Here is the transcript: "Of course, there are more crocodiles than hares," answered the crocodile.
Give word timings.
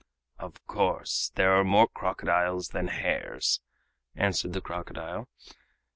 "Of 0.39 0.65
course, 0.65 1.31
there 1.35 1.51
are 1.51 1.63
more 1.63 1.87
crocodiles 1.87 2.69
than 2.69 2.87
hares," 2.87 3.61
answered 4.15 4.53
the 4.53 4.59
crocodile. 4.59 5.29